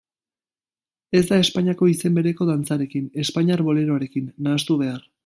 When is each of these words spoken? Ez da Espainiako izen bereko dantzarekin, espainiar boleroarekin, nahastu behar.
Ez 1.19 1.21
da 1.27 1.37
Espainiako 1.41 1.89
izen 1.91 2.17
bereko 2.19 2.47
dantzarekin, 2.51 3.05
espainiar 3.25 3.67
boleroarekin, 3.69 4.29
nahastu 4.49 4.79
behar. 4.85 5.11